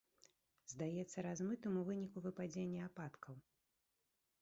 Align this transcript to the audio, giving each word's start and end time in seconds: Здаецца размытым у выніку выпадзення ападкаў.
Здаецца 0.73 1.25
размытым 1.27 1.77
у 1.83 1.85
выніку 1.91 2.25
выпадзення 2.27 2.81
ападкаў. 2.91 3.35